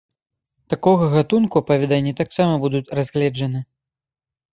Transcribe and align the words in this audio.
Такога 0.73 1.09
гатунку 1.15 1.55
апавяданні 1.61 2.13
таксама 2.21 2.53
будуць 2.65 2.91
разгледжаны. 3.01 3.59